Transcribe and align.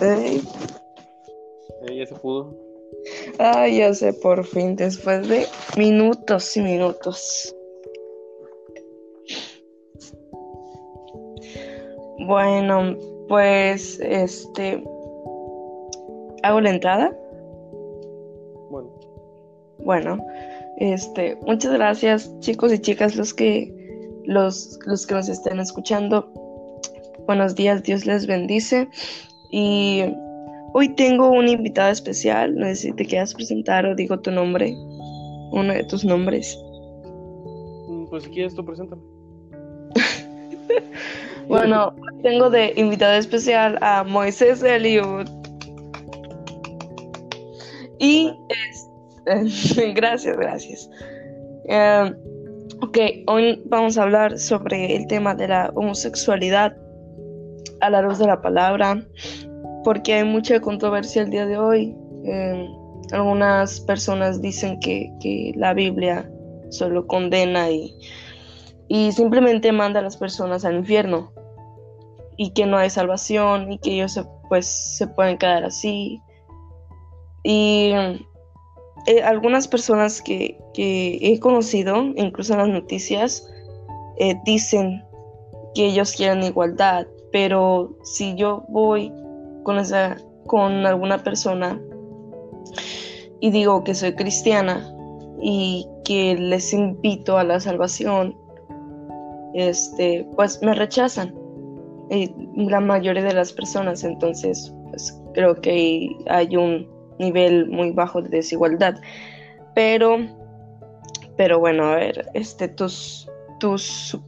Ey. 0.00 0.42
ya 1.96 2.06
se 2.06 2.14
pudo. 2.14 2.54
Ay, 3.38 3.78
ya 3.78 3.94
sé, 3.94 4.12
por 4.12 4.44
fin, 4.44 4.76
después 4.76 5.28
de 5.28 5.46
minutos 5.76 6.56
y 6.56 6.60
minutos. 6.60 7.54
Bueno, 12.20 12.96
pues, 13.28 13.98
este, 14.00 14.84
hago 16.42 16.60
la 16.60 16.70
entrada. 16.70 17.16
Bueno, 18.70 18.90
Bueno, 19.78 20.26
este, 20.78 21.36
muchas 21.46 21.72
gracias, 21.72 22.38
chicos 22.40 22.72
y 22.72 22.78
chicas, 22.78 23.16
los 23.16 23.34
que, 23.34 23.72
los, 24.24 24.78
los 24.86 25.06
que 25.06 25.14
nos 25.14 25.28
estén 25.28 25.58
escuchando. 25.58 26.30
Buenos 27.26 27.54
días, 27.54 27.82
Dios 27.82 28.06
les 28.06 28.26
bendice. 28.26 28.88
Y 29.50 30.04
hoy 30.74 30.88
tengo 30.94 31.28
una 31.30 31.50
invitada 31.50 31.90
especial. 31.90 32.54
No 32.56 32.66
sé 32.66 32.74
si 32.76 32.92
te 32.92 33.04
quieras 33.06 33.34
presentar 33.34 33.86
o 33.86 33.94
digo 33.94 34.18
tu 34.20 34.30
nombre, 34.30 34.74
uno 35.52 35.72
de 35.72 35.84
tus 35.84 36.04
nombres. 36.04 36.58
mm, 37.88 38.06
pues 38.10 38.24
si 38.24 38.30
quieres 38.30 38.54
tú 38.54 38.64
preséntame. 38.64 39.02
Bueno, 41.48 41.94
tengo 42.22 42.50
de 42.50 42.74
invitada 42.76 43.16
especial 43.16 43.78
a 43.80 44.04
Moisés 44.04 44.62
Eliud. 44.62 45.26
Y 47.98 48.30
es- 48.50 48.90
gracias, 49.94 50.36
gracias. 50.36 50.90
Eh, 51.68 52.12
ok, 52.82 52.98
hoy 53.28 53.62
vamos 53.66 53.96
a 53.96 54.02
hablar 54.02 54.38
sobre 54.38 54.94
el 54.94 55.06
tema 55.06 55.34
de 55.34 55.48
la 55.48 55.70
homosexualidad 55.74 56.76
a 57.80 57.90
la 57.90 58.02
luz 58.02 58.18
de 58.18 58.26
la 58.26 58.40
palabra, 58.40 59.02
porque 59.84 60.14
hay 60.14 60.24
mucha 60.24 60.60
controversia 60.60 61.22
el 61.22 61.30
día 61.30 61.46
de 61.46 61.58
hoy. 61.58 61.96
Eh, 62.24 62.68
algunas 63.12 63.80
personas 63.80 64.40
dicen 64.40 64.80
que, 64.80 65.10
que 65.20 65.52
la 65.56 65.74
Biblia 65.74 66.30
solo 66.70 67.06
condena 67.06 67.70
y, 67.70 67.94
y 68.88 69.12
simplemente 69.12 69.72
manda 69.72 70.00
a 70.00 70.02
las 70.02 70.16
personas 70.16 70.64
al 70.64 70.76
infierno 70.76 71.32
y 72.36 72.50
que 72.50 72.66
no 72.66 72.76
hay 72.76 72.90
salvación 72.90 73.72
y 73.72 73.78
que 73.78 73.94
ellos 73.94 74.12
se, 74.12 74.24
pues 74.48 74.66
se 74.66 75.06
pueden 75.06 75.38
quedar 75.38 75.64
así. 75.64 76.22
Y 77.42 77.92
eh, 79.06 79.22
algunas 79.22 79.68
personas 79.68 80.22
que, 80.22 80.58
que 80.74 81.18
he 81.20 81.38
conocido, 81.40 81.96
incluso 82.16 82.52
en 82.52 82.58
las 82.58 82.68
noticias, 82.68 83.48
eh, 84.18 84.34
dicen 84.44 85.04
que 85.74 85.86
ellos 85.86 86.12
quieren 86.12 86.42
igualdad, 86.42 87.06
pero 87.32 87.96
si 88.02 88.34
yo 88.36 88.64
voy 88.68 89.12
con 89.64 89.78
esa 89.78 90.16
con 90.46 90.86
alguna 90.86 91.22
persona 91.22 91.80
y 93.40 93.50
digo 93.50 93.84
que 93.84 93.94
soy 93.94 94.14
cristiana 94.14 94.92
y 95.40 95.86
que 96.04 96.34
les 96.34 96.72
invito 96.72 97.38
a 97.38 97.44
la 97.44 97.60
salvación, 97.60 98.36
este, 99.54 100.26
pues 100.34 100.60
me 100.62 100.74
rechazan 100.74 101.34
eh, 102.10 102.32
la 102.56 102.80
mayoría 102.80 103.22
de 103.22 103.34
las 103.34 103.52
personas, 103.52 104.02
entonces 104.02 104.74
pues 104.88 105.22
creo 105.34 105.60
que 105.60 106.08
hay 106.28 106.56
un 106.56 106.88
nivel 107.18 107.68
muy 107.68 107.92
bajo 107.92 108.22
de 108.22 108.30
desigualdad. 108.30 108.96
Pero, 109.74 110.18
pero 111.36 111.60
bueno, 111.60 111.84
a 111.84 111.96
ver, 111.96 112.26
este, 112.34 112.68
tus, 112.68 113.30
tus 113.60 114.18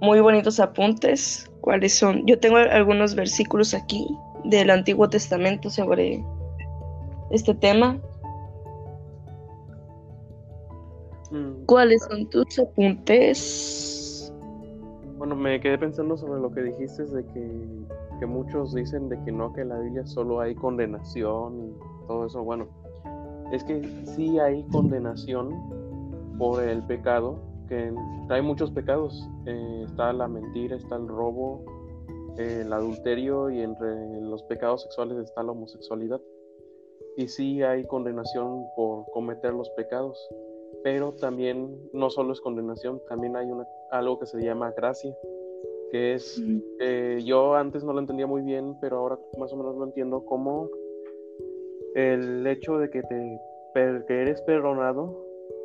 muy 0.00 0.20
bonitos 0.20 0.60
apuntes, 0.60 1.50
¿cuáles 1.60 1.94
son? 1.94 2.26
Yo 2.26 2.38
tengo 2.38 2.56
algunos 2.56 3.14
versículos 3.14 3.74
aquí 3.74 4.06
del 4.44 4.70
Antiguo 4.70 5.08
Testamento 5.08 5.70
sobre 5.70 6.24
este 7.30 7.54
tema. 7.54 7.98
Mm, 11.30 11.64
¿Cuáles 11.66 12.02
son 12.04 12.28
tus 12.30 12.58
apuntes? 12.58 14.32
Bueno, 15.18 15.34
me 15.34 15.60
quedé 15.60 15.76
pensando 15.76 16.16
sobre 16.16 16.40
lo 16.40 16.50
que 16.52 16.62
dijiste 16.62 17.04
de 17.04 17.24
que, 17.26 17.50
que 18.20 18.26
muchos 18.26 18.74
dicen 18.74 19.08
de 19.08 19.20
que 19.24 19.32
no, 19.32 19.52
que 19.52 19.62
en 19.62 19.70
la 19.70 19.78
Biblia 19.80 20.06
solo 20.06 20.40
hay 20.40 20.54
condenación 20.54 21.60
y 21.60 22.06
todo 22.06 22.26
eso. 22.26 22.44
Bueno, 22.44 22.68
es 23.52 23.64
que 23.64 23.82
sí 24.14 24.38
hay 24.38 24.62
condenación 24.70 25.50
por 26.38 26.62
el 26.62 26.82
pecado, 26.84 27.40
que 27.68 27.92
hay 28.28 28.42
muchos 28.42 28.70
pecados. 28.70 29.28
Eh, 29.46 29.84
está 29.86 30.12
la 30.12 30.28
mentira, 30.28 30.76
está 30.76 30.96
el 30.96 31.08
robo, 31.08 31.64
eh, 32.38 32.62
el 32.64 32.72
adulterio 32.72 33.50
y 33.50 33.60
entre 33.60 34.20
los 34.20 34.42
pecados 34.44 34.82
sexuales 34.82 35.18
está 35.18 35.42
la 35.42 35.52
homosexualidad. 35.52 36.20
Y 37.16 37.28
sí 37.28 37.62
hay 37.62 37.84
condenación 37.84 38.64
por 38.76 39.10
cometer 39.12 39.52
los 39.52 39.68
pecados, 39.70 40.18
pero 40.84 41.12
también 41.14 41.76
no 41.92 42.10
solo 42.10 42.32
es 42.32 42.40
condenación, 42.40 43.02
también 43.08 43.36
hay 43.36 43.50
una, 43.50 43.66
algo 43.90 44.20
que 44.20 44.26
se 44.26 44.40
llama 44.40 44.70
gracia, 44.70 45.16
que 45.90 46.14
es, 46.14 46.40
eh, 46.78 47.20
yo 47.24 47.56
antes 47.56 47.82
no 47.82 47.92
lo 47.92 47.98
entendía 47.98 48.28
muy 48.28 48.42
bien, 48.42 48.76
pero 48.80 48.98
ahora 48.98 49.18
más 49.36 49.52
o 49.52 49.56
menos 49.56 49.76
lo 49.76 49.84
entiendo 49.84 50.24
como 50.24 50.68
el 51.96 52.46
hecho 52.46 52.78
de 52.78 52.90
que, 52.90 53.02
te, 53.02 53.40
que 54.06 54.22
eres 54.22 54.40
perdonado 54.42 55.24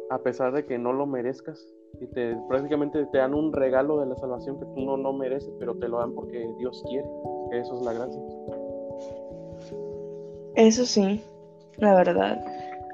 a 0.09 0.19
pesar 0.19 0.53
de 0.53 0.65
que 0.65 0.79
no 0.79 0.93
lo 0.93 1.05
merezcas. 1.05 1.67
Y 1.99 2.07
te, 2.07 2.35
prácticamente 2.47 3.05
te 3.05 3.17
dan 3.17 3.33
un 3.33 3.53
regalo 3.53 3.99
de 3.99 4.07
la 4.07 4.15
salvación 4.15 4.59
que 4.59 4.65
tú 4.65 4.81
no, 4.81 4.97
no 4.97 5.13
mereces, 5.13 5.51
pero 5.59 5.75
te 5.75 5.87
lo 5.87 5.99
dan 5.99 6.13
porque 6.13 6.47
Dios 6.57 6.83
quiere. 6.87 7.07
Eso 7.51 7.75
es 7.77 7.81
la 7.81 7.93
gracia. 7.93 8.21
Eso 10.55 10.85
sí, 10.85 11.21
la 11.77 11.95
verdad. 11.95 12.43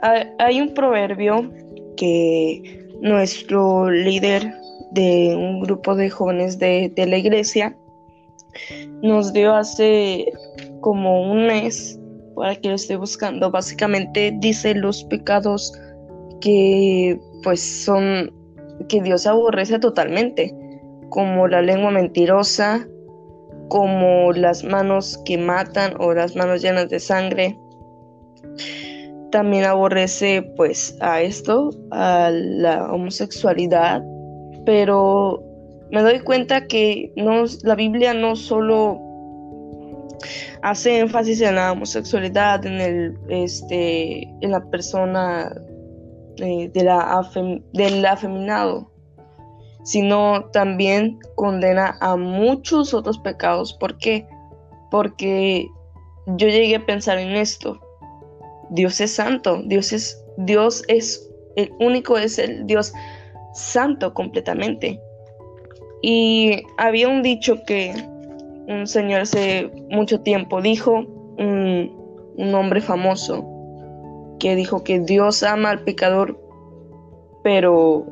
Hay, 0.02 0.28
hay 0.38 0.62
un 0.62 0.74
proverbio 0.74 1.50
que 1.98 2.88
nuestro 3.02 3.90
líder 3.90 4.54
de 4.92 5.36
un 5.36 5.62
grupo 5.62 5.96
de 5.96 6.10
jóvenes 6.10 6.58
de, 6.60 6.92
de 6.96 7.06
la 7.06 7.18
iglesia 7.18 7.76
nos 9.02 9.34
dio 9.34 9.54
hace 9.54 10.32
como 10.82 11.32
un 11.32 11.48
mes, 11.48 12.00
para 12.36 12.56
que 12.56 12.70
lo 12.70 12.76
esté 12.76 12.96
buscando. 12.96 13.52
Básicamente 13.52 14.34
dice 14.40 14.74
los 14.74 15.04
pecados 15.06 15.74
que 16.42 17.20
pues 17.44 17.84
son 17.84 18.32
que 18.90 19.02
Dios 19.02 19.26
aborrece 19.26 19.80
totalmente, 19.80 20.54
como 21.10 21.48
la 21.48 21.62
lengua 21.62 21.92
mentirosa, 21.92 22.86
como 23.70 24.34
las 24.34 24.64
manos 24.64 25.22
que 25.24 25.38
matan 25.38 25.94
o 26.00 26.14
las 26.14 26.36
manos 26.36 26.62
llenas 26.62 26.90
de 26.90 27.00
sangre. 27.00 27.58
También 29.32 29.66
aborrece 29.66 30.42
pues 30.58 30.98
a 31.00 31.22
esto, 31.22 31.70
a 31.92 32.32
la 32.32 32.92
homosexualidad, 32.92 34.04
pero 34.66 35.42
me 35.92 36.02
doy 36.02 36.20
cuenta 36.20 36.66
que 36.66 37.14
no, 37.16 37.44
la 37.64 37.76
Biblia 37.76 38.14
no 38.14 38.36
solo 38.36 39.00
hace 40.62 41.00
énfasis 41.00 41.42
en 41.42 41.56
la 41.56 41.72
homosexualidad, 41.72 42.66
en 42.66 42.82
el 42.82 43.18
este, 43.30 44.24
en 44.42 44.52
la 44.52 44.62
persona 44.70 45.54
eh, 46.42 46.70
de 46.74 46.84
la 46.84 47.30
del 47.74 48.06
afeminado, 48.06 48.92
sino 49.84 50.46
también 50.52 51.20
condena 51.36 51.98
a 52.02 52.16
muchos 52.16 52.94
otros 52.94 53.18
pecados. 53.20 53.74
¿Por 53.74 53.98
qué? 53.98 54.28
Porque 54.92 55.68
yo 56.28 56.48
llegué 56.48 56.76
a 56.76 56.86
pensar 56.86 57.18
en 57.18 57.36
esto. 57.36 57.80
Dios 58.70 59.02
es 59.02 59.16
santo, 59.16 59.62
Dios 59.66 59.92
es, 59.94 60.24
Dios 60.38 60.84
es, 60.88 61.28
el 61.56 61.72
único 61.80 62.18
es 62.18 62.38
el 62.38 62.68
Dios 62.68 62.94
santo 63.54 64.14
completamente. 64.14 65.00
Y 66.02 66.64
había 66.78 67.10
un 67.10 67.24
dicho 67.24 67.64
que 67.66 67.94
un 68.68 68.86
señor 68.86 69.22
hace 69.22 69.72
mucho 69.90 70.22
tiempo 70.22 70.62
dijo, 70.62 70.92
un, 71.38 72.34
un 72.38 72.56
hombre 72.56 72.80
famoso, 72.80 73.44
que 74.40 74.56
dijo 74.56 74.84
que 74.84 75.00
Dios 75.00 75.44
ama 75.44 75.72
al 75.72 75.84
pecador, 75.84 76.40
pero 77.44 78.06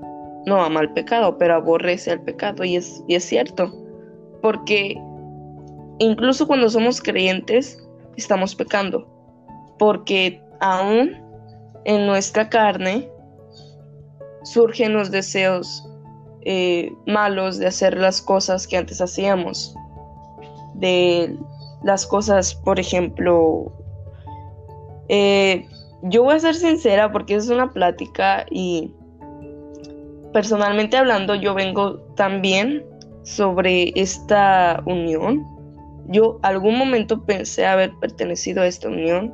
no 0.45 0.61
ama 0.61 0.81
al 0.81 0.93
pecado, 0.93 1.37
pero 1.37 1.55
aborrece 1.55 2.11
al 2.11 2.21
pecado. 2.21 2.63
Y 2.63 2.75
es, 2.75 3.03
y 3.07 3.15
es 3.15 3.23
cierto, 3.23 3.73
porque 4.41 4.95
incluso 5.99 6.47
cuando 6.47 6.69
somos 6.69 7.01
creyentes, 7.01 7.77
estamos 8.15 8.55
pecando, 8.55 9.07
porque 9.79 10.41
aún 10.59 11.15
en 11.85 12.05
nuestra 12.07 12.49
carne 12.49 13.09
surgen 14.43 14.93
los 14.93 15.11
deseos 15.11 15.87
eh, 16.41 16.91
malos 17.05 17.57
de 17.57 17.67
hacer 17.67 17.97
las 17.97 18.21
cosas 18.21 18.67
que 18.67 18.77
antes 18.77 19.01
hacíamos, 19.01 19.75
de 20.75 21.37
las 21.83 22.05
cosas, 22.05 22.55
por 22.55 22.79
ejemplo, 22.79 23.71
eh, 25.09 25.67
yo 26.03 26.23
voy 26.23 26.35
a 26.35 26.39
ser 26.39 26.55
sincera 26.55 27.11
porque 27.11 27.35
es 27.35 27.49
una 27.49 27.71
plática 27.71 28.45
y 28.51 28.93
personalmente 30.33 30.97
hablando 30.97 31.35
yo 31.35 31.53
vengo 31.53 31.99
también 32.15 32.85
sobre 33.23 33.91
esta 33.95 34.81
unión 34.85 35.45
yo 36.07 36.39
algún 36.41 36.77
momento 36.77 37.25
pensé 37.25 37.65
haber 37.65 37.93
pertenecido 37.99 38.61
a 38.61 38.67
esta 38.67 38.87
unión. 38.87 39.33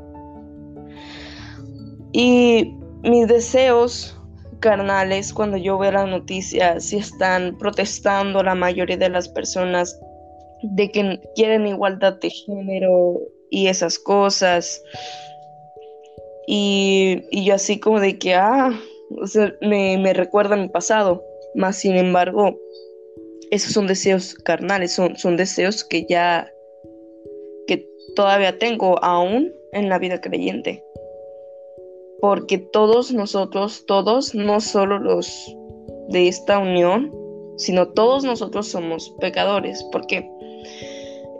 Y 2.12 2.75
mis 3.04 3.27
deseos 3.27 4.19
carnales, 4.59 5.33
cuando 5.33 5.57
yo 5.57 5.77
veo 5.77 5.92
las 5.92 6.07
noticias, 6.07 6.86
si 6.86 6.98
están 6.98 7.57
protestando 7.57 8.44
la 8.44 8.56
mayoría 8.56 8.98
de 8.98 9.09
las 9.09 9.30
personas 9.30 10.00
de 10.63 10.89
que 10.92 11.21
quieren 11.36 11.68
igualdad 11.68 12.19
de 12.19 12.30
género 12.30 13.19
y 13.50 13.68
esas 13.68 14.00
cosas. 14.00 14.81
Y, 16.48 17.22
yo 17.45 17.56
así 17.56 17.80
como 17.80 18.00
de 18.00 18.18
que, 18.18 18.36
ah, 18.36 18.72
me, 19.62 19.98
me 19.98 20.13
recuerda 20.13 20.56
mi 20.56 20.69
pasado. 20.69 21.24
Más 21.56 21.78
sin 21.78 21.95
embargo, 21.95 22.57
esos 23.51 23.74
son 23.74 23.88
deseos 23.88 24.34
carnales, 24.34 24.94
son, 24.94 25.16
son 25.18 25.38
deseos 25.38 25.84
que 25.84 26.06
ya, 26.10 26.51
que 27.68 27.88
todavía 28.16 28.57
tengo 28.57 29.04
aún 29.04 29.54
en 29.72 29.90
la 29.90 30.00
vida 30.00 30.19
creyente 30.19 30.84
porque 32.24 32.57
todos 32.57 33.12
nosotros, 33.12 33.86
todos, 33.86 34.34
no 34.34 34.62
solo 34.62 34.98
los 34.98 35.54
de 36.07 36.30
esta 36.30 36.57
unión, 36.57 37.12
sino 37.57 37.90
todos 37.90 38.24
nosotros 38.24 38.69
somos 38.69 39.13
pecadores, 39.19 39.86
porque 39.92 40.25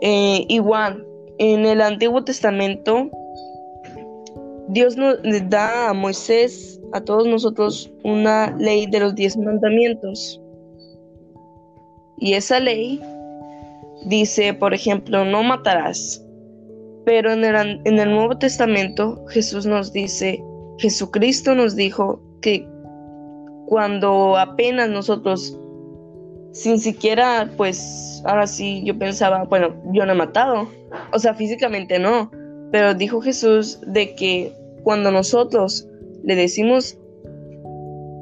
eh, 0.02 0.44
igual 0.46 1.02
en 1.38 1.64
el 1.64 1.80
Antiguo 1.80 2.22
Testamento 2.22 3.08
Dios 4.74 4.96
nos 4.96 5.18
da 5.50 5.90
a 5.90 5.92
Moisés, 5.92 6.80
a 6.92 7.00
todos 7.00 7.28
nosotros, 7.28 7.92
una 8.02 8.50
ley 8.58 8.86
de 8.86 8.98
los 8.98 9.14
diez 9.14 9.36
mandamientos. 9.36 10.40
Y 12.18 12.34
esa 12.34 12.58
ley 12.58 13.00
dice, 14.06 14.52
por 14.52 14.74
ejemplo, 14.74 15.24
no 15.24 15.44
matarás. 15.44 16.20
Pero 17.04 17.32
en 17.32 17.44
el, 17.44 17.80
en 17.84 17.98
el 18.00 18.10
Nuevo 18.10 18.36
Testamento 18.36 19.24
Jesús 19.28 19.64
nos 19.64 19.92
dice, 19.92 20.42
Jesucristo 20.78 21.54
nos 21.54 21.76
dijo 21.76 22.20
que 22.40 22.66
cuando 23.66 24.36
apenas 24.36 24.88
nosotros, 24.88 25.56
sin 26.50 26.80
siquiera, 26.80 27.48
pues, 27.56 28.24
ahora 28.24 28.48
sí 28.48 28.82
yo 28.84 28.98
pensaba, 28.98 29.44
bueno, 29.44 29.72
yo 29.92 30.04
no 30.04 30.14
he 30.14 30.16
matado, 30.16 30.68
o 31.12 31.18
sea, 31.20 31.32
físicamente 31.34 32.00
no, 32.00 32.28
pero 32.72 32.92
dijo 32.92 33.20
Jesús 33.20 33.78
de 33.86 34.16
que 34.16 34.63
cuando 34.84 35.10
nosotros 35.10 35.88
le 36.22 36.36
decimos 36.36 36.98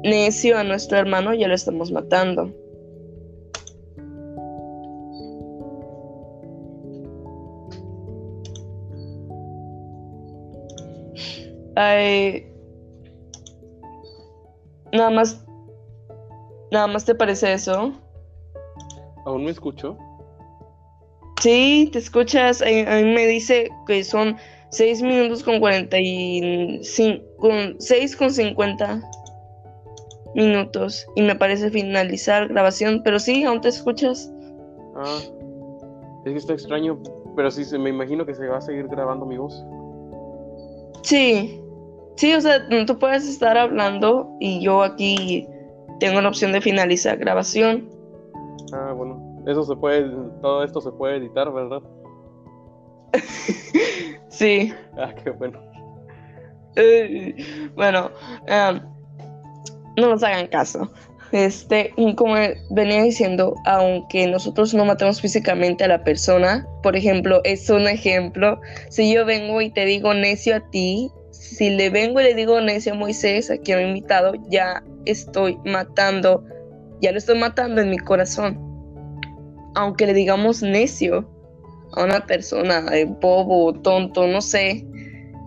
necio 0.03 0.57
a 0.57 0.63
nuestro 0.63 0.97
hermano, 0.97 1.33
ya 1.33 1.47
lo 1.47 1.53
estamos 1.53 1.91
matando. 1.91 2.51
Ay, 11.75 12.45
nada 14.91 15.09
más, 15.09 15.43
nada 16.71 16.87
más 16.87 17.03
te 17.05 17.15
parece 17.15 17.53
eso. 17.53 17.93
¿Aún 19.25 19.45
me 19.45 19.51
escucho? 19.51 19.97
Sí, 21.41 21.89
te 21.91 21.99
escuchas. 21.99 22.61
A, 22.61 22.65
mí 22.65 22.83
me 22.83 23.27
dice 23.27 23.69
que 23.87 24.03
son 24.03 24.37
6 24.73 25.01
minutos 25.01 25.43
con 25.43 25.59
45, 25.59 27.25
con 27.37 27.75
6 27.79 28.15
con 28.15 28.31
50 28.31 29.01
minutos 30.35 31.07
y 31.15 31.21
me 31.21 31.35
parece 31.35 31.69
finalizar 31.69 32.47
grabación, 32.47 33.01
pero 33.03 33.19
sí, 33.19 33.43
aún 33.43 33.61
te 33.61 33.69
escuchas. 33.69 34.31
Ah, 34.95 35.19
es 36.25 36.31
que 36.31 36.37
está 36.37 36.53
extraño, 36.53 37.01
pero 37.35 37.49
sí, 37.51 37.63
me 37.77 37.89
imagino 37.89 38.25
que 38.25 38.33
se 38.33 38.47
va 38.47 38.57
a 38.57 38.61
seguir 38.61 38.87
grabando 38.87 39.25
mi 39.25 39.37
voz. 39.37 39.63
Sí, 41.03 41.59
Sí, 42.15 42.33
o 42.33 42.41
sea, 42.41 42.67
tú 42.85 42.99
puedes 42.99 43.27
estar 43.27 43.57
hablando 43.57 44.35
y 44.39 44.61
yo 44.61 44.83
aquí 44.83 45.47
tengo 45.99 46.21
la 46.21 46.29
opción 46.29 46.51
de 46.51 46.61
finalizar 46.61 47.17
grabación. 47.17 47.89
Ah, 48.71 48.93
bueno, 48.95 49.43
eso 49.47 49.63
se 49.63 49.75
puede, 49.75 50.09
todo 50.41 50.63
esto 50.63 50.79
se 50.81 50.91
puede 50.91 51.17
editar, 51.17 51.51
¿verdad? 51.51 51.81
sí. 54.29 54.73
Ah, 54.97 55.13
qué 55.23 55.29
bueno. 55.29 55.59
Eh, 56.75 57.35
bueno, 57.75 58.11
em, 58.47 58.81
no 59.97 60.09
nos 60.09 60.23
hagan 60.23 60.47
caso. 60.47 60.91
Este, 61.31 61.91
como 62.15 62.35
venía 62.69 63.01
diciendo, 63.01 63.55
aunque 63.65 64.27
nosotros 64.27 64.73
no 64.75 64.85
matemos 64.85 65.19
físicamente 65.19 65.83
a 65.83 65.87
la 65.87 66.03
persona, 66.03 66.67
por 66.83 66.95
ejemplo, 66.95 67.41
es 67.43 67.67
un 67.71 67.87
ejemplo, 67.87 68.61
si 68.89 69.11
yo 69.11 69.25
vengo 69.25 69.59
y 69.59 69.71
te 69.71 69.85
digo 69.85 70.13
necio 70.13 70.55
a 70.55 70.59
ti, 70.69 71.09
si 71.31 71.71
le 71.71 71.89
vengo 71.89 72.21
y 72.21 72.25
le 72.25 72.35
digo 72.35 72.61
necio 72.61 72.93
a 72.93 72.95
Moisés, 72.95 73.49
a 73.49 73.57
quien 73.57 73.79
he 73.79 73.87
invitado, 73.87 74.33
ya 74.49 74.83
estoy 75.05 75.57
matando, 75.65 76.43
ya 77.01 77.11
lo 77.11 77.17
estoy 77.17 77.39
matando 77.39 77.81
en 77.81 77.89
mi 77.89 77.97
corazón. 77.97 78.59
Aunque 79.73 80.05
le 80.05 80.13
digamos 80.13 80.61
necio 80.61 81.27
a 81.95 82.03
una 82.03 82.25
persona, 82.25 82.85
eh, 82.91 83.05
bobo, 83.05 83.73
tonto, 83.81 84.27
no 84.27 84.41
sé, 84.41 84.85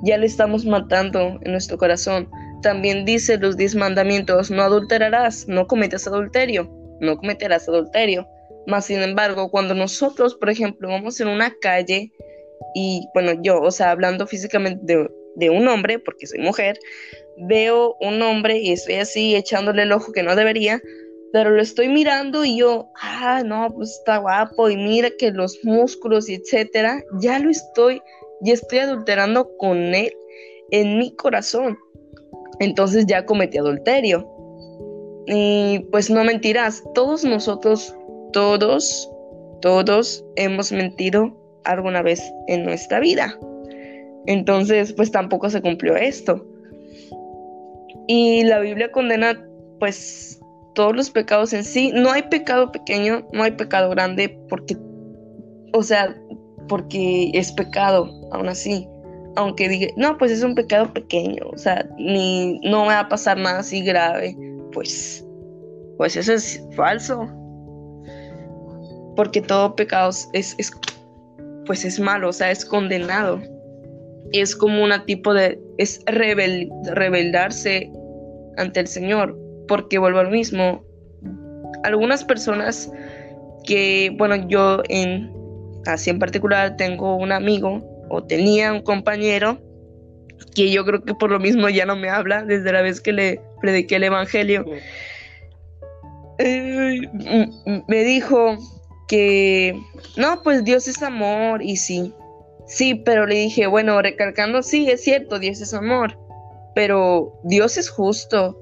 ya 0.03 0.19
le 0.19 0.27
estamos 0.27 0.65
matando 0.65 1.39
en 1.43 1.53
nuestro 1.53 1.79
corazón. 1.79 2.29
También 2.63 3.05
dice 3.05 3.39
los 3.39 3.57
diez 3.57 3.75
mandamientos, 3.75 4.51
no 4.51 4.63
adulterarás, 4.63 5.47
no 5.49 5.67
cometas 5.67 6.07
adulterio, 6.07 6.71
no 7.01 7.17
cometerás 7.17 7.69
adulterio. 7.69 8.27
Más 8.67 8.87
sin 8.87 9.03
embargo, 9.03 9.51
cuando 9.51 9.75
nosotros, 9.75 10.35
por 10.35 10.51
ejemplo, 10.51 10.89
vamos 10.89 11.21
en 11.21 11.29
una 11.29 11.55
calle 11.61 12.11
y, 12.75 13.07
bueno, 13.15 13.33
yo, 13.43 13.61
o 13.61 13.71
sea, 13.71 13.91
hablando 13.91 14.27
físicamente 14.27 14.81
de, 14.85 15.09
de 15.37 15.51
un 15.51 15.69
hombre, 15.69 15.99
porque 15.99 16.27
soy 16.27 16.41
mujer, 16.41 16.79
veo 17.37 17.97
un 18.01 18.21
hombre 18.23 18.59
y 18.59 18.73
estoy 18.73 18.97
así 18.97 19.37
echándole 19.37 19.83
el 19.83 19.93
ojo 19.93 20.13
que 20.13 20.23
no 20.23 20.35
debería, 20.35 20.81
pero 21.33 21.51
lo 21.51 21.61
estoy 21.61 21.89
mirando 21.89 22.45
y 22.45 22.59
yo, 22.59 22.89
ah, 23.01 23.43
no, 23.45 23.69
pues 23.75 23.91
está 23.91 24.19
guapo 24.19 24.71
y 24.71 24.77
mira 24.77 25.11
que 25.19 25.31
los 25.31 25.59
músculos 25.65 26.29
y 26.29 26.35
etcétera, 26.35 27.03
ya 27.21 27.39
lo 27.39 27.51
estoy, 27.51 28.01
ya 28.41 28.55
estoy 28.55 28.79
adulterando 28.79 29.49
con 29.59 29.77
él 29.77 30.13
en 30.71 30.99
mi 30.99 31.15
corazón. 31.17 31.79
Entonces 32.61 33.07
ya 33.07 33.27
cometí 33.27 33.59
adulterio. 33.59 34.27
Y 35.27 35.81
pues 35.91 36.09
no 36.09 36.23
mentirás, 36.25 36.83
todos 36.95 37.25
nosotros, 37.25 37.95
todos, 38.33 39.11
todos 39.61 40.25
hemos 40.37 40.71
mentido 40.71 41.37
alguna 41.65 42.03
vez 42.03 42.23
en 42.47 42.65
nuestra 42.65 43.01
vida. 43.01 43.37
Entonces, 44.27 44.93
pues 44.93 45.11
tampoco 45.11 45.51
se 45.51 45.61
cumplió 45.61 45.97
esto. 45.97 46.45
Y 48.09 48.45
la 48.45 48.61
Biblia 48.61 48.91
condena, 48.93 49.45
pues, 49.81 50.41
todos 50.77 50.95
los 50.95 51.11
pecados 51.11 51.53
en 51.53 51.65
sí. 51.65 51.91
No 51.93 52.13
hay 52.13 52.23
pecado 52.23 52.71
pequeño, 52.71 53.27
no 53.33 53.43
hay 53.43 53.51
pecado 53.51 53.91
grande, 53.91 54.39
porque, 54.49 54.77
o 55.73 55.83
sea, 55.83 56.17
porque 56.69 57.33
es 57.35 57.51
pecado, 57.53 58.09
aún 58.31 58.49
así. 58.49 58.89
Aunque 59.35 59.69
diga, 59.69 59.89
no, 59.97 60.17
pues 60.17 60.31
es 60.31 60.43
un 60.43 60.55
pecado 60.55 60.93
pequeño, 60.93 61.43
o 61.53 61.59
sea, 61.59 61.87
ni 61.99 62.61
no 62.61 62.83
me 62.83 62.95
va 62.95 63.01
a 63.01 63.09
pasar 63.09 63.37
nada 63.37 63.59
así 63.59 63.83
grave, 63.83 64.37
pues, 64.73 65.27
pues 65.99 66.17
eso 66.17 66.33
es 66.33 66.63
falso. 66.77 67.27
Porque 69.17 69.41
todo 69.41 69.75
pecado 69.75 70.11
es, 70.33 70.55
es 70.59 70.71
pues 71.67 71.85
es 71.85 71.99
malo, 71.99 72.29
o 72.29 72.33
sea, 72.33 72.51
es 72.53 72.65
condenado 72.65 73.41
es 74.33 74.57
como 74.57 74.83
una 74.83 75.05
tipo 75.05 75.35
de, 75.35 75.61
es 75.79 76.01
rebel, 76.07 76.71
rebeldarse 76.93 77.91
ante 78.57 78.81
el 78.81 78.87
Señor, 78.87 79.39
porque 79.67 79.99
vuelvo 79.99 80.21
al 80.21 80.31
mismo, 80.31 80.85
algunas 81.85 82.25
personas 82.25 82.91
que, 83.65 84.15
bueno, 84.17 84.49
yo 84.49 84.83
en, 84.89 85.33
así 85.87 86.11
en 86.11 86.19
particular 86.19 86.77
tengo 86.77 87.17
un 87.17 87.33
amigo 87.33 87.83
o 88.09 88.23
tenía 88.23 88.73
un 88.73 88.83
compañero 88.83 89.61
que 90.55 90.71
yo 90.71 90.85
creo 90.85 91.03
que 91.03 91.15
por 91.15 91.31
lo 91.31 91.39
mismo 91.39 91.69
ya 91.69 91.87
no 91.87 91.97
me 91.97 92.09
habla 92.09 92.45
desde 92.45 92.73
la 92.73 92.83
vez 92.83 93.01
que 93.01 93.13
le 93.13 93.41
prediqué 93.61 93.97
el 93.97 94.05
Evangelio. 94.05 94.65
Eh, 96.39 97.01
me 97.89 98.05
dijo 98.05 98.57
que, 99.09 99.79
no, 100.17 100.43
pues 100.43 100.65
Dios 100.65 100.89
es 100.89 101.03
amor 101.03 101.63
y 101.63 101.77
sí, 101.77 102.13
Sí, 102.67 102.97
pero 102.97 103.27
le 103.27 103.37
dije, 103.37 103.69
bueno, 103.69 104.03
recalcando, 104.03 104.63
sí, 104.63 104.91
es 104.91 105.03
cierto, 105.05 105.39
Dios 105.39 105.61
es 105.61 105.73
amor, 105.73 106.19
pero 106.75 107.39
Dios 107.45 107.77
es 107.77 107.89
justo, 107.89 108.61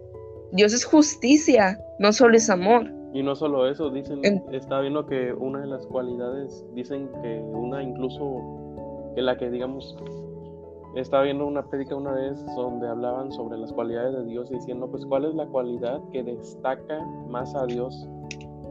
Dios 0.53 0.73
es 0.73 0.85
justicia, 0.85 1.79
no 1.99 2.13
solo 2.13 2.37
es 2.37 2.49
amor. 2.51 2.91
Y 3.13 3.23
no 3.23 3.37
solo 3.37 3.69
eso, 3.69 3.91
dicen, 3.91 4.21
está 4.53 4.81
viendo 4.81 5.07
que 5.07 5.33
una 5.33 5.61
de 5.61 5.67
las 5.67 5.87
cualidades, 5.87 6.65
dicen 6.75 7.09
que 7.23 7.41
una 7.41 7.83
incluso, 7.83 9.13
que 9.15 9.23
la 9.23 9.37
que 9.37 9.51
digamos, 9.51 9.97
estaba 10.97 11.25
viendo 11.25 11.47
una 11.47 11.63
prédica 11.65 11.95
una 11.95 12.13
vez 12.13 12.45
donde 12.57 12.89
hablaban 12.89 13.31
sobre 13.33 13.59
las 13.59 13.73
cualidades 13.73 14.15
de 14.17 14.25
Dios 14.25 14.51
diciendo, 14.51 14.89
pues, 14.91 15.07
¿cuál 15.07 15.25
es 15.25 15.35
la 15.35 15.47
cualidad 15.47 16.01
que 16.13 16.23
destaca 16.23 17.05
más 17.29 17.55
a 17.55 17.67
Dios? 17.67 18.09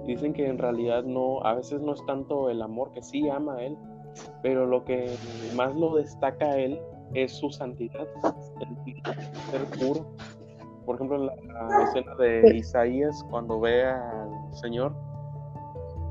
Dicen 0.05 0.33
que 0.33 0.47
en 0.47 0.57
realidad 0.57 1.03
no, 1.03 1.41
a 1.43 1.53
veces 1.53 1.81
no 1.81 1.93
es 1.93 2.05
tanto 2.05 2.49
el 2.49 2.61
amor, 2.61 2.91
que 2.91 3.01
sí 3.01 3.29
ama 3.29 3.55
a 3.55 3.63
Él, 3.63 3.77
pero 4.41 4.65
lo 4.65 4.83
que 4.83 5.09
más 5.55 5.75
lo 5.75 5.95
destaca 5.95 6.45
a 6.45 6.57
él 6.57 6.79
es 7.13 7.31
su 7.31 7.49
santidad, 7.49 8.07
el 8.59 8.95
ser 9.51 9.65
puro. 9.79 10.05
Por 10.85 10.95
ejemplo, 10.95 11.17
en 11.17 11.27
la 11.47 11.83
escena 11.83 12.15
de 12.15 12.57
Isaías, 12.57 13.23
cuando 13.29 13.59
ve 13.59 13.85
al 13.85 14.29
Señor 14.53 14.93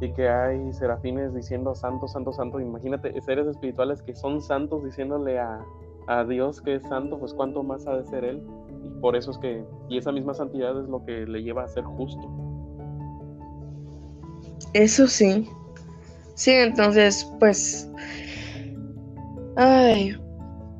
y 0.01 0.13
que 0.13 0.29
hay 0.29 0.73
serafines 0.73 1.33
diciendo 1.35 1.75
santo, 1.75 2.09
santo, 2.09 2.33
santo, 2.33 2.59
imagínate 2.59 3.21
seres 3.21 3.47
espirituales 3.47 4.03
que 4.03 4.15
son 4.15 4.41
santos 4.43 4.85
diciéndole 4.85 5.39
a, 5.39 5.65
a 6.09 6.25
Dios 6.25 6.61
que 6.61 6.75
es 6.77 6.83
santo, 6.83 7.19
pues 7.19 7.33
cuánto 7.35 7.63
más 7.63 7.87
ha 7.87 7.97
de 7.97 8.05
ser 8.07 8.25
Él. 8.25 8.43
Y 8.83 8.89
por 9.01 9.15
eso 9.15 9.31
es 9.31 9.39
que, 9.39 9.65
y 9.89 9.99
esa 9.99 10.11
misma 10.11 10.35
santidad 10.35 10.81
es 10.81 10.89
lo 10.89 11.05
que 11.05 11.27
le 11.27 11.43
lleva 11.43 11.65
a 11.65 11.69
ser 11.69 11.85
justo. 11.85 12.29
Eso 14.73 15.07
sí. 15.07 15.49
Sí, 16.35 16.51
entonces, 16.51 17.31
pues. 17.39 17.89
Ay, 19.57 20.17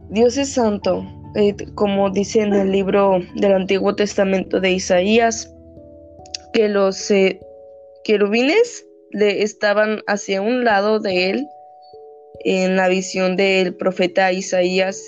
Dios 0.09 0.37
es 0.37 0.55
santo. 0.55 1.05
Eh, 1.35 1.55
como 1.75 2.11
dice 2.11 2.43
en 2.43 2.53
el 2.53 2.73
libro 2.73 3.21
del 3.37 3.53
Antiguo 3.53 3.95
Testamento 3.97 4.61
de 4.61 4.73
Isaías, 4.73 5.51
que 6.53 6.69
los 6.69 7.11
eh, 7.11 7.41
querubines 8.05 8.87
le 9.13 9.43
estaban 9.43 10.03
hacia 10.07 10.43
un 10.43 10.65
lado 10.65 11.01
de 11.01 11.31
él 11.31 11.47
en 12.45 12.77
la 12.77 12.89
visión 12.89 13.37
del 13.37 13.75
profeta 13.75 14.33
Isaías 14.33 15.03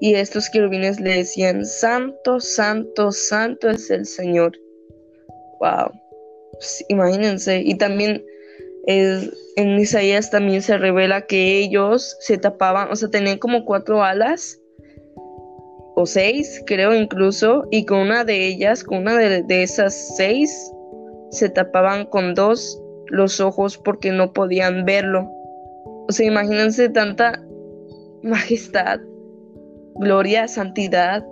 y 0.00 0.14
estos 0.14 0.50
querubines 0.50 1.00
le 1.00 1.16
decían, 1.16 1.64
Santo, 1.64 2.38
Santo, 2.38 3.10
Santo 3.10 3.68
es 3.70 3.90
el 3.90 4.06
Señor. 4.06 4.52
Wow, 5.58 5.90
pues, 6.52 6.84
imagínense. 6.88 7.62
Y 7.64 7.74
también 7.76 8.24
en 8.86 9.80
Isaías 9.80 10.30
también 10.30 10.62
se 10.62 10.78
revela 10.78 11.26
que 11.26 11.58
ellos 11.58 12.16
se 12.20 12.38
tapaban, 12.38 12.88
o 12.92 12.94
sea, 12.94 13.08
tenían 13.08 13.38
como 13.38 13.64
cuatro 13.64 14.04
alas 14.04 14.60
o 15.98 16.04
seis, 16.04 16.62
creo 16.66 16.94
incluso, 16.94 17.66
y 17.70 17.86
con 17.86 18.00
una 18.00 18.22
de 18.22 18.46
ellas, 18.46 18.84
con 18.84 18.98
una 18.98 19.16
de, 19.16 19.42
de 19.42 19.62
esas 19.62 19.94
seis, 20.16 20.70
se 21.30 21.48
tapaban 21.48 22.04
con 22.06 22.34
dos 22.34 22.80
los 23.06 23.40
ojos 23.40 23.78
porque 23.78 24.12
no 24.12 24.32
podían 24.32 24.84
verlo. 24.84 25.26
O 26.08 26.12
sea, 26.12 26.26
imagínense 26.26 26.90
tanta 26.90 27.42
majestad, 28.22 29.00
gloria, 29.94 30.46
santidad, 30.48 31.24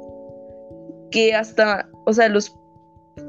que 1.11 1.35
hasta, 1.35 1.87
o 2.07 2.15
sea, 2.15 2.31
los, 2.31 2.57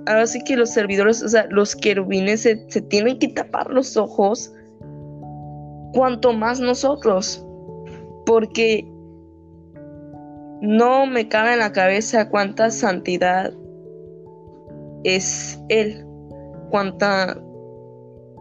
ahora 0.08 0.28
sí 0.28 0.42
que 0.42 0.56
los 0.56 0.70
servidores, 0.70 1.22
o 1.22 1.28
sea, 1.28 1.48
los 1.50 1.76
querubines 1.76 2.42
se, 2.44 2.56
tienen 2.90 3.20
que 3.20 3.28
tapar 3.28 3.70
los 3.70 3.98
ojos, 3.98 4.54
cuanto 5.94 6.32
más 6.32 6.62
nosotros, 6.62 7.46
porque 8.26 8.90
no 10.62 11.06
me 11.06 11.28
cabe 11.28 11.54
en 11.54 11.60
la 11.60 11.72
cabeza 11.72 12.30
cuánta 12.30 12.72
santidad 12.72 13.54
es 15.04 15.60
Él, 15.70 16.06
cuánta 16.72 17.40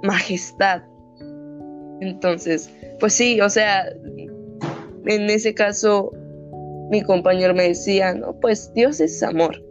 majestad. 0.02 0.82
Entonces, 2.00 2.70
pues 3.00 3.14
sí, 3.14 3.40
o 3.40 3.48
sea, 3.48 3.84
en 5.06 5.30
ese 5.30 5.54
caso 5.54 6.12
mi 6.90 7.02
compañero 7.02 7.54
me 7.54 7.68
decía, 7.68 8.14
no, 8.14 8.38
pues 8.40 8.72
Dios 8.74 9.00
es 9.00 9.22
amor. 9.22 9.62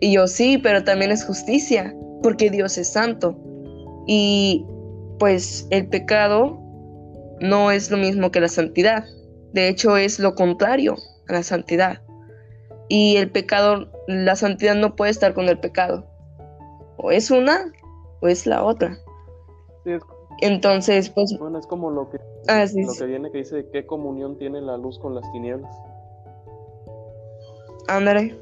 Y 0.00 0.12
yo 0.12 0.26
sí, 0.26 0.58
pero 0.58 0.84
también 0.84 1.10
es 1.10 1.24
justicia, 1.24 1.94
porque 2.22 2.50
Dios 2.50 2.76
es 2.78 2.92
santo. 2.92 3.38
Y 4.06 4.64
pues 5.18 5.66
el 5.70 5.88
pecado 5.88 6.60
no 7.40 7.70
es 7.70 7.90
lo 7.90 7.96
mismo 7.96 8.30
que 8.30 8.40
la 8.40 8.48
santidad. 8.48 9.04
De 9.52 9.68
hecho, 9.68 9.96
es 9.96 10.18
lo 10.18 10.34
contrario 10.34 10.96
a 11.28 11.32
la 11.32 11.42
santidad. 11.42 12.02
Y 12.88 13.16
el 13.16 13.30
pecado, 13.30 13.88
la 14.06 14.36
santidad 14.36 14.74
no 14.74 14.94
puede 14.94 15.10
estar 15.10 15.34
con 15.34 15.48
el 15.48 15.58
pecado. 15.58 16.06
O 16.96 17.10
es 17.10 17.30
una 17.30 17.72
o 18.20 18.28
es 18.28 18.46
la 18.46 18.64
otra. 18.64 18.98
Entonces, 20.40 21.10
pues. 21.10 21.36
Bueno, 21.38 21.58
es 21.58 21.66
como 21.66 21.90
lo 21.90 22.10
que, 22.10 22.18
ah, 22.48 22.64
lo 22.74 22.94
que 22.94 23.06
viene 23.06 23.30
que 23.30 23.38
dice: 23.38 23.66
¿qué 23.72 23.86
comunión 23.86 24.36
tiene 24.38 24.60
la 24.60 24.76
luz 24.76 24.98
con 24.98 25.14
las 25.14 25.30
tinieblas? 25.32 25.74
Ándale. 27.88 28.36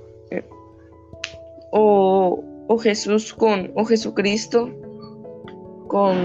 O, 1.70 2.42
o, 2.68 2.78
Jesús 2.78 3.32
con. 3.34 3.72
O 3.74 3.84
Jesucristo 3.84 4.70
con. 5.88 6.16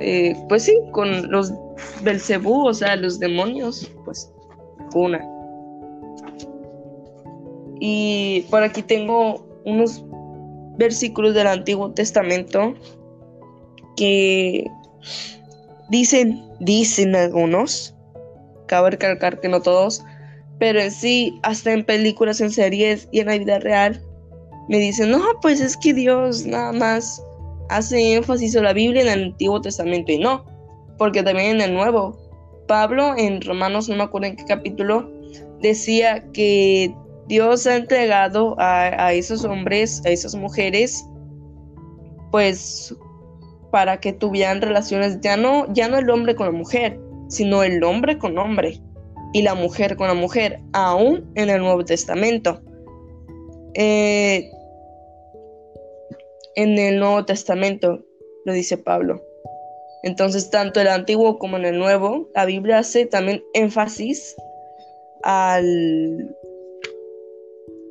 Eh, 0.00 0.36
pues 0.48 0.64
sí, 0.64 0.78
con 0.92 1.30
los 1.30 1.52
Belcebú, 2.02 2.66
o 2.66 2.74
sea, 2.74 2.96
los 2.96 3.18
demonios. 3.18 3.90
Pues, 4.04 4.32
una. 4.94 5.31
Y 7.84 8.42
por 8.48 8.62
aquí 8.62 8.80
tengo 8.80 9.44
unos 9.64 10.04
versículos 10.78 11.34
del 11.34 11.48
Antiguo 11.48 11.90
Testamento 11.90 12.74
que 13.96 14.70
dicen, 15.90 16.44
dicen 16.60 17.16
algunos, 17.16 17.92
cabe 18.68 18.92
recalcar 18.92 19.40
que 19.40 19.48
no 19.48 19.62
todos, 19.62 20.04
pero 20.60 20.80
en 20.80 20.92
sí, 20.92 21.36
hasta 21.42 21.72
en 21.72 21.84
películas, 21.84 22.40
en 22.40 22.52
series 22.52 23.08
y 23.10 23.18
en 23.18 23.26
la 23.26 23.36
vida 23.36 23.58
real, 23.58 24.00
me 24.68 24.78
dicen, 24.78 25.10
no, 25.10 25.20
pues 25.40 25.60
es 25.60 25.76
que 25.76 25.92
Dios 25.92 26.46
nada 26.46 26.70
más 26.72 27.20
hace 27.68 28.14
énfasis 28.14 28.54
en 28.54 28.62
la 28.62 28.74
Biblia 28.74 29.02
en 29.02 29.08
el 29.08 29.24
Antiguo 29.30 29.60
Testamento 29.60 30.12
y 30.12 30.18
no, 30.18 30.44
porque 30.98 31.24
también 31.24 31.56
en 31.56 31.60
el 31.62 31.74
Nuevo. 31.74 32.16
Pablo 32.68 33.16
en 33.18 33.40
Romanos, 33.40 33.88
no 33.88 33.96
me 33.96 34.04
acuerdo 34.04 34.28
en 34.28 34.36
qué 34.36 34.44
capítulo, 34.44 35.10
decía 35.60 36.24
que 36.32 36.94
Dios 37.28 37.66
ha 37.66 37.76
entregado 37.76 38.56
a, 38.58 39.12
esos 39.12 39.44
hombres, 39.44 40.02
a 40.04 40.10
esas 40.10 40.34
mujeres, 40.34 41.04
pues 42.30 42.94
para 43.70 44.00
que 44.00 44.12
tuvieran 44.12 44.60
relaciones 44.60 45.20
ya 45.20 45.36
no, 45.36 45.72
ya 45.72 45.88
no 45.88 45.98
el 45.98 46.10
hombre 46.10 46.34
con 46.34 46.46
la 46.46 46.52
mujer, 46.52 46.98
sino 47.28 47.62
el 47.62 47.82
hombre 47.84 48.18
con 48.18 48.36
hombre 48.38 48.80
y 49.32 49.42
la 49.42 49.54
mujer 49.54 49.96
con 49.96 50.08
la 50.08 50.14
mujer, 50.14 50.60
aún 50.72 51.30
en 51.36 51.48
el 51.48 51.60
Nuevo 51.60 51.84
Testamento. 51.84 52.60
Eh, 53.74 54.50
en 56.56 56.78
el 56.78 56.98
Nuevo 56.98 57.24
Testamento 57.24 58.04
lo 58.44 58.52
dice 58.52 58.76
Pablo. 58.76 59.22
Entonces, 60.02 60.50
tanto 60.50 60.80
el 60.80 60.88
Antiguo 60.88 61.38
como 61.38 61.56
en 61.56 61.64
el 61.64 61.78
Nuevo, 61.78 62.28
la 62.34 62.44
Biblia 62.44 62.78
hace 62.78 63.06
también 63.06 63.42
énfasis 63.54 64.36
al, 65.22 66.36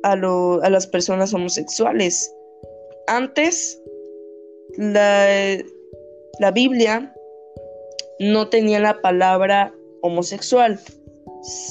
a, 0.02 0.16
las 0.16 0.86
personas 0.86 1.32
homosexuales. 1.32 2.32
Antes 3.06 3.80
la, 4.76 6.50
Biblia 6.52 7.14
no 8.20 8.48
tenía 8.48 8.80
la 8.80 9.00
palabra 9.00 9.74
homosexual. 10.02 10.78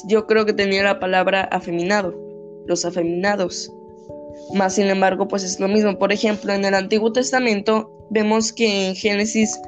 Yo 0.08 0.26
creo 0.26 0.44
que 0.44 0.52
tenía 0.52 0.82
la 0.82 1.00
palabra 1.00 1.42
afeminado, 1.44 2.14
los 2.66 2.84
afeminados. 2.84 3.70
Más 4.54 4.74
sin 4.74 4.88
embargo, 4.88 5.28
pues 5.28 5.44
es 5.44 5.60
lo 5.60 5.68
mismo. 5.68 5.98
Por 5.98 6.12
ejemplo, 6.12 6.52
en 6.52 6.64
el 6.64 6.74
Antiguo 6.74 7.12
Testamento 7.12 7.90
vemos 8.10 8.52
que 8.52 8.88
en 8.88 8.94
Génesis 8.94 9.58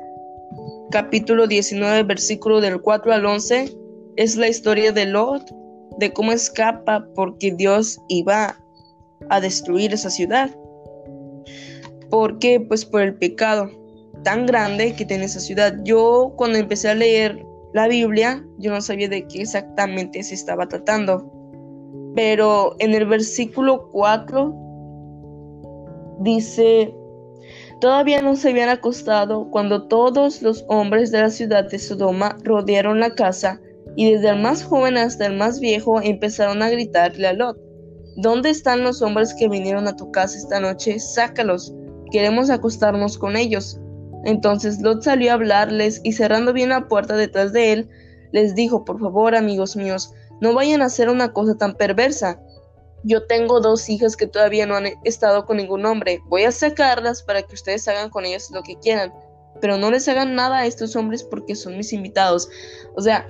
capítulo 0.91 1.47
19, 1.47 2.03
versículo 2.05 2.61
del 2.61 2.81
4 2.81 3.13
al 3.13 3.27
11, 3.27 3.75
es 4.17 4.37
la 4.37 4.49
historia 4.49 4.93
de 4.93 5.07
Lot, 5.07 5.43
de 5.99 6.13
cómo 6.13 6.33
escapa 6.33 7.07
porque 7.15 7.53
Dios 7.53 8.01
iba 8.09 8.57
a 9.29 9.41
destruir 9.41 9.93
esa 9.93 10.11
ciudad. 10.11 10.51
¿Por 12.11 12.39
qué? 12.39 12.61
Pues 12.61 12.85
por 12.85 13.03
el 13.03 13.15
pecado 13.15 13.71
tan 14.23 14.47
grande 14.47 14.95
que 14.95 15.05
tiene 15.05 15.25
esa 15.25 15.41
ciudad. 15.41 15.77
Yo 15.85 16.33
cuando 16.37 16.59
empecé 16.59 16.89
a 16.89 16.95
leer 16.95 17.45
la 17.73 17.89
Biblia, 17.89 18.45
yo 18.59 18.73
no 18.73 18.81
sabía 18.81 19.09
de 19.09 19.27
qué 19.27 19.43
exactamente 19.43 20.23
se 20.23 20.35
estaba 20.35 20.67
tratando. 20.67 21.31
Pero 22.15 22.77
en 22.79 22.95
el 22.95 23.07
versículo 23.07 23.91
4 23.91 24.55
dice, 26.21 26.95
todavía 27.81 28.23
no 28.23 28.37
se 28.37 28.51
habían 28.51 28.69
acostado 28.69 29.51
cuando 29.51 29.89
todos 29.89 30.41
los 30.43 30.65
hombres 30.69 31.11
de 31.11 31.23
la 31.23 31.31
ciudad 31.31 31.69
de 31.69 31.79
Sodoma 31.79 32.37
rodearon 32.43 33.01
la 33.01 33.15
casa 33.15 33.61
y 33.97 34.13
desde 34.13 34.31
el 34.31 34.41
más 34.41 34.65
joven 34.65 34.97
hasta 34.97 35.27
el 35.27 35.37
más 35.37 35.61
viejo 35.61 36.01
empezaron 36.01 36.63
a 36.63 36.71
gritarle 36.71 37.29
a 37.29 37.33
Lot, 37.33 37.57
¿dónde 38.17 38.51
están 38.51 38.83
los 38.83 39.03
hombres 39.03 39.35
que 39.35 39.49
vinieron 39.49 39.89
a 39.89 39.97
tu 39.97 40.11
casa 40.11 40.37
esta 40.39 40.61
noche? 40.61 40.99
Sácalos 40.99 41.73
queremos 42.15 42.49
acostarnos 42.49 43.19
con 43.19 43.37
ellos. 43.37 43.81
Entonces 44.25 44.81
Lot 44.81 45.03
salió 45.03 45.33
a 45.33 45.35
hablarles 45.35 46.01
y 46.05 46.13
cerrando 46.13 46.53
bien 46.53 46.69
la 46.69 46.87
puerta 46.87 47.17
detrás 47.17 47.53
de 47.53 47.73
él, 47.73 47.89
les 48.33 48.55
dijo, 48.55 48.85
por 48.85 49.01
favor, 49.01 49.35
amigos 49.35 49.77
míos, 49.77 50.13
no 50.41 50.55
vayan 50.55 50.81
a 50.81 50.87
hacer 50.87 51.09
una 51.09 51.33
cosa 51.33 51.57
tan 51.57 51.75
perversa. 51.75 52.41
Yo 53.03 53.27
tengo 53.27 53.61
dos 53.61 53.89
hijas 53.89 54.17
que 54.17 54.27
todavía 54.27 54.65
no 54.65 54.77
han 54.77 54.87
estado 55.05 55.45
con 55.45 55.57
ningún 55.57 55.85
hombre. 55.85 56.21
Voy 56.27 56.45
a 56.45 56.53
sacarlas 56.53 57.23
para 57.23 57.43
que 57.43 57.55
ustedes 57.55 57.87
hagan 57.89 58.11
con 58.11 58.25
ellas 58.25 58.49
lo 58.53 58.63
que 58.63 58.77
quieran. 58.77 59.13
pero 59.61 59.77
no 59.79 59.91
les 59.91 60.09
hagan 60.09 60.35
nada 60.35 60.59
a 60.59 60.67
estos 60.67 60.97
hombres 60.97 61.23
porque 61.23 61.55
son 61.55 61.77
mis 61.77 61.93
invitados. 61.93 62.49
O 62.97 63.01
sea, 63.01 63.27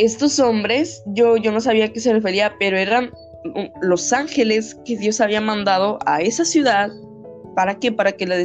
estos 0.00 0.38
hombres, 0.38 1.02
yo, 1.06 1.36
yo 1.36 1.52
no 1.52 1.60
sabía 1.60 1.86
a 1.86 1.88
qué 1.88 2.00
se 2.00 2.12
refería, 2.12 2.54
pero 2.58 2.78
eran 2.78 3.10
los 3.82 4.12
ángeles 4.12 4.74
que 4.84 4.96
Dios 4.96 5.20
había 5.20 5.40
mandado 5.40 5.98
a 6.06 6.22
esa 6.22 6.44
ciudad. 6.44 6.90
¿Para 7.54 7.78
qué? 7.78 7.92
Para 7.92 8.12
que 8.12 8.26
la, 8.26 8.36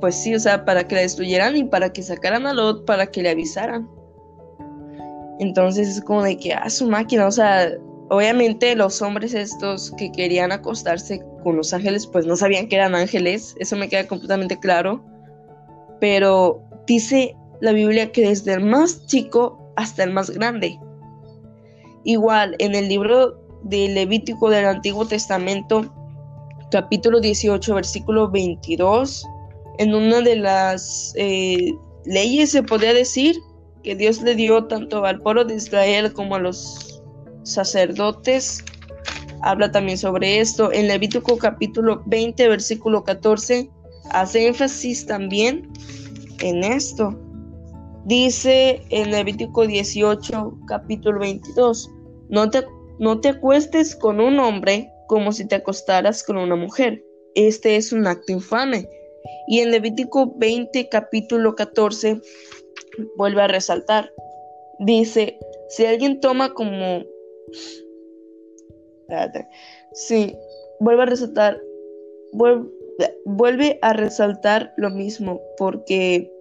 pues 0.00 0.16
sí, 0.16 0.34
o 0.34 0.40
sea, 0.40 0.64
para 0.64 0.86
que 0.86 0.96
la 0.96 1.02
destruyeran 1.02 1.56
y 1.56 1.64
para 1.64 1.92
que 1.92 2.02
sacaran 2.02 2.46
a 2.46 2.52
Lot, 2.52 2.84
para 2.84 3.06
que 3.06 3.22
le 3.22 3.30
avisaran. 3.30 3.88
Entonces 5.38 5.88
es 5.88 6.00
como 6.02 6.24
de 6.24 6.36
que, 6.36 6.52
a 6.52 6.62
ah, 6.62 6.70
su 6.70 6.88
máquina, 6.88 7.26
o 7.26 7.30
sea, 7.30 7.70
obviamente 8.10 8.74
los 8.74 9.00
hombres 9.00 9.34
estos 9.34 9.92
que 9.92 10.10
querían 10.10 10.50
acostarse 10.50 11.22
con 11.44 11.56
los 11.56 11.72
ángeles, 11.72 12.08
pues 12.08 12.26
no 12.26 12.34
sabían 12.34 12.68
que 12.68 12.74
eran 12.74 12.96
ángeles, 12.96 13.54
eso 13.60 13.76
me 13.76 13.88
queda 13.88 14.08
completamente 14.08 14.58
claro. 14.58 15.04
Pero 16.00 16.60
dice 16.88 17.36
la 17.60 17.72
Biblia 17.72 18.10
que 18.10 18.28
desde 18.28 18.54
el 18.54 18.64
más 18.64 19.06
chico 19.06 19.72
hasta 19.76 20.02
el 20.02 20.12
más 20.12 20.30
grande. 20.30 20.76
Igual, 22.04 22.56
en 22.58 22.74
el 22.74 22.88
libro 22.88 23.38
de 23.62 23.88
Levítico 23.88 24.50
del 24.50 24.66
Antiguo 24.66 25.06
Testamento, 25.06 25.92
capítulo 26.70 27.20
18, 27.20 27.74
versículo 27.74 28.30
22, 28.30 29.24
en 29.78 29.94
una 29.94 30.20
de 30.20 30.36
las 30.36 31.12
eh, 31.16 31.72
leyes 32.04 32.50
se 32.50 32.62
podría 32.62 32.92
decir 32.92 33.36
que 33.82 33.94
Dios 33.94 34.22
le 34.22 34.34
dio 34.34 34.64
tanto 34.64 35.04
al 35.04 35.20
pueblo 35.20 35.44
de 35.44 35.54
Israel 35.54 36.12
como 36.12 36.34
a 36.34 36.40
los 36.40 37.02
sacerdotes. 37.42 38.64
Habla 39.42 39.70
también 39.70 39.98
sobre 39.98 40.40
esto. 40.40 40.72
En 40.72 40.88
Levítico 40.88 41.38
capítulo 41.38 42.02
20, 42.06 42.48
versículo 42.48 43.04
14, 43.04 43.70
hace 44.10 44.46
énfasis 44.48 45.06
también 45.06 45.70
en 46.40 46.64
esto. 46.64 47.18
Dice 48.08 48.80
en 48.88 49.10
Levítico 49.10 49.66
18, 49.66 50.60
capítulo 50.66 51.20
22, 51.20 51.90
no 52.30 52.50
te, 52.50 52.64
no 52.98 53.20
te 53.20 53.28
acuestes 53.28 53.94
con 53.94 54.18
un 54.18 54.40
hombre 54.40 54.90
como 55.08 55.30
si 55.30 55.46
te 55.46 55.56
acostaras 55.56 56.22
con 56.22 56.38
una 56.38 56.56
mujer. 56.56 57.04
Este 57.34 57.76
es 57.76 57.92
un 57.92 58.06
acto 58.06 58.32
infame 58.32 58.88
y 59.46 59.60
en 59.60 59.70
Levítico 59.72 60.32
20, 60.36 60.88
capítulo 60.88 61.54
14, 61.54 62.20
vuelve 63.16 63.42
a 63.42 63.48
resaltar. 63.48 64.10
Dice, 64.78 65.38
si 65.68 65.84
alguien 65.84 66.20
toma 66.20 66.54
como... 66.54 67.04
Sí, 69.92 70.34
vuelve 70.80 71.02
a 71.02 71.06
resaltar. 71.06 71.60
Vuelve, 73.24 73.78
a 73.82 73.92
resaltar 73.92 74.72
lo 74.76 74.90
mismo 74.90 75.40
porque 75.56 76.32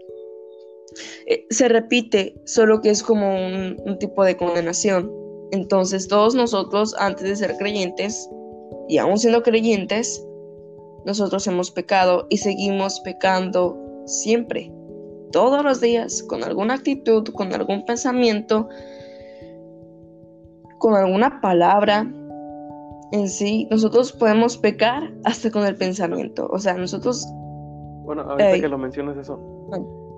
eh, 1.27 1.46
se 1.50 1.67
repite, 1.67 2.36
solo 2.46 2.82
que 2.82 2.89
es 2.89 3.03
como 3.03 3.36
un, 3.36 3.77
un 3.86 4.00
tipo 4.00 4.24
de 4.24 4.38
condenación. 4.38 5.12
Entonces 5.51 6.08
todos 6.08 6.36
nosotros, 6.36 6.96
antes 7.00 7.24
de 7.24 7.36
ser 7.36 7.56
creyentes, 7.58 8.29
y 8.89 8.98
aún 8.98 9.17
siendo 9.17 9.44
creyentes, 9.44 10.25
nosotros 11.06 11.46
hemos 11.48 11.72
pecado 11.72 12.27
y 12.29 12.38
seguimos 12.38 13.00
pecando 13.01 13.77
siempre, 14.06 14.72
todos 15.32 15.63
los 15.63 15.82
días, 15.82 16.24
con 16.24 16.44
alguna 16.44 16.75
actitud, 16.75 17.27
con 17.34 17.53
algún 17.53 17.86
pensamiento, 17.86 18.67
con 20.79 20.94
alguna 20.94 21.41
palabra 21.41 22.12
en 23.12 23.29
sí. 23.29 23.67
Nosotros 23.70 24.12
podemos 24.13 24.58
pecar 24.58 25.13
hasta 25.25 25.51
con 25.51 25.65
el 25.65 25.75
pensamiento. 25.75 26.48
O 26.51 26.60
sea, 26.60 26.74
nosotros... 26.74 27.25
Bueno, 28.06 28.22
ahorita 28.24 28.62
que 28.62 28.70
lo 28.70 28.77
mencionas 28.77 29.17
eso, 29.17 29.38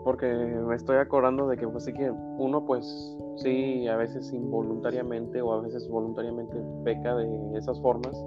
porque 0.09 0.25
me 0.25 0.73
estoy 0.73 0.97
acordando 0.97 1.47
de 1.47 1.55
que 1.55 1.67
pues 1.67 1.83
sí 1.83 1.93
que 1.93 2.09
uno 2.09 2.65
pues 2.65 3.15
sí, 3.35 3.87
a 3.87 3.95
veces 3.95 4.33
involuntariamente 4.33 5.39
o 5.39 5.53
a 5.53 5.61
veces 5.61 5.87
voluntariamente 5.87 6.57
peca 6.83 7.15
de 7.15 7.27
esas 7.55 7.79
formas 7.81 8.19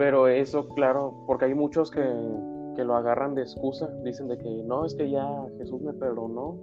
pero 0.00 0.28
eso, 0.28 0.66
claro, 0.66 1.12
porque 1.26 1.44
hay 1.44 1.54
muchos 1.54 1.90
que, 1.90 2.02
lo 2.02 2.96
agarran 2.96 3.34
de 3.34 3.42
excusa, 3.42 3.90
dicen 4.02 4.28
de 4.28 4.38
que 4.38 4.48
no, 4.64 4.86
es 4.86 4.94
que 4.94 5.10
ya 5.10 5.28
Jesús 5.58 5.82
me 5.82 5.92
perdonó, 5.92 6.56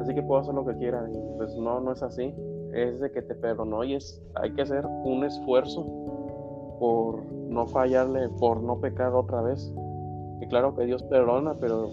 así 0.00 0.14
que 0.14 0.22
puedo 0.22 0.40
hacer 0.40 0.54
lo 0.54 0.64
que 0.64 0.74
quiera. 0.78 1.06
Y 1.12 1.36
pues 1.36 1.54
no, 1.56 1.80
no 1.80 1.92
es 1.92 2.02
así. 2.02 2.34
Es 2.72 3.00
de 3.00 3.10
que 3.10 3.20
te 3.20 3.34
perdonó 3.34 3.84
y 3.84 3.96
es, 3.96 4.22
hay 4.36 4.50
que 4.54 4.62
hacer 4.62 4.86
un 4.86 5.24
esfuerzo 5.24 5.84
por 6.80 7.22
no 7.26 7.66
fallarle, 7.66 8.30
por 8.40 8.62
no 8.62 8.80
pecar 8.80 9.12
otra 9.12 9.42
vez. 9.42 9.70
Y 10.40 10.46
claro 10.46 10.74
que 10.74 10.86
Dios 10.86 11.02
perdona, 11.02 11.54
pero, 11.60 11.90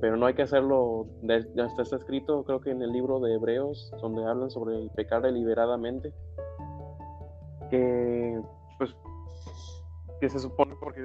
pero 0.00 0.16
no 0.16 0.26
hay 0.26 0.34
que 0.34 0.42
hacerlo, 0.42 1.06
ya 1.22 1.64
está 1.64 1.96
escrito 1.96 2.44
creo 2.44 2.60
que 2.60 2.70
en 2.70 2.82
el 2.82 2.92
libro 2.92 3.20
de 3.20 3.34
Hebreos, 3.34 3.90
donde 4.00 4.24
hablan 4.24 4.50
sobre 4.50 4.76
el 4.76 4.90
pecar 4.90 5.22
deliberadamente, 5.22 6.12
que 7.70 8.40
pues 8.78 8.94
que 10.20 10.28
se 10.28 10.38
supone 10.38 10.74
porque... 10.78 11.00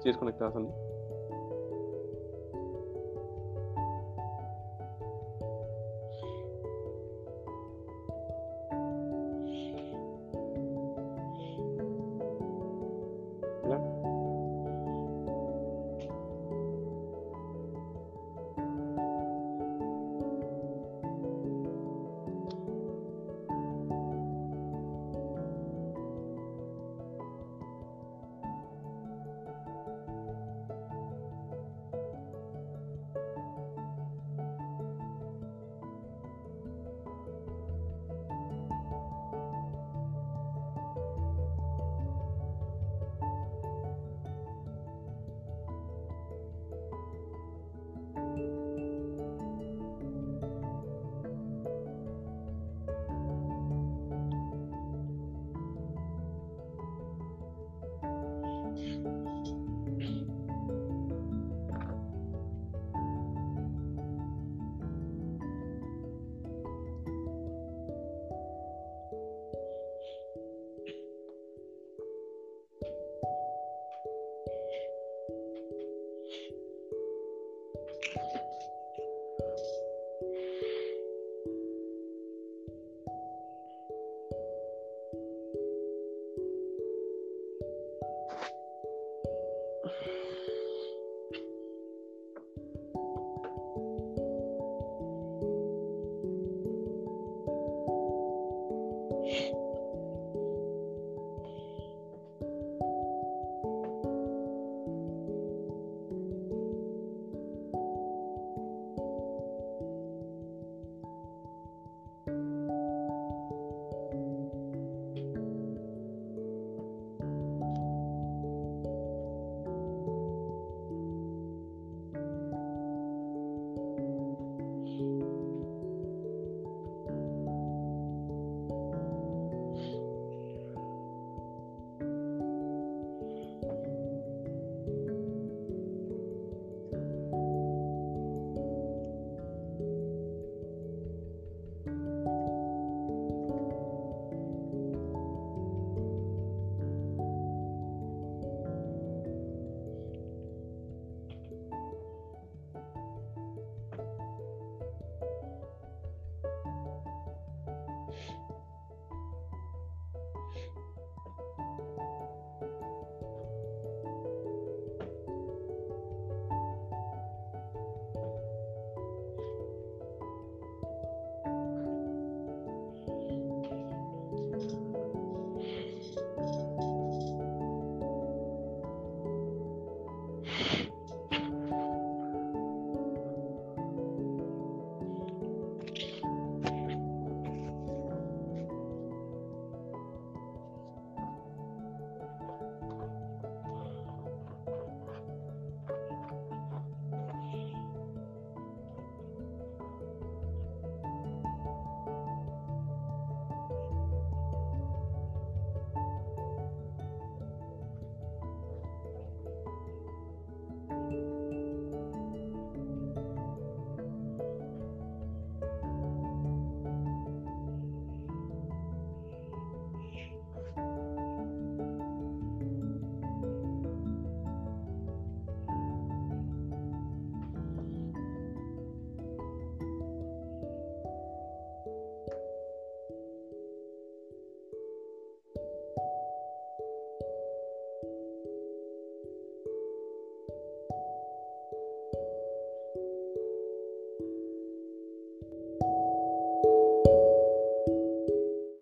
¿Sí 0.00 0.08
es 0.08 0.16
conectada, 0.16 0.50
Sandy? 0.52 0.72